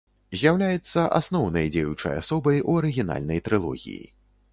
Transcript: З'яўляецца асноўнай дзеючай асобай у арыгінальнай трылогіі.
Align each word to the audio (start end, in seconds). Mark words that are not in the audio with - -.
З'яўляецца 0.43 1.03
асноўнай 1.19 1.69
дзеючай 1.75 2.13
асобай 2.21 2.57
у 2.73 2.79
арыгінальнай 2.81 3.43
трылогіі. 3.49 4.03